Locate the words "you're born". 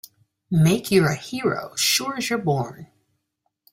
2.31-2.91